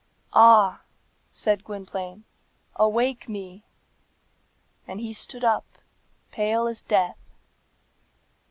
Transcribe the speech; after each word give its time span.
"Ah," 0.33 0.81
said 1.29 1.63
Gwynplaine, 1.63 2.23
"awake 2.75 3.29
me!" 3.29 3.65
And 4.87 4.99
he 4.99 5.13
stood 5.13 5.43
up, 5.43 5.77
pale 6.31 6.65
as 6.65 6.81
death. 6.81 7.19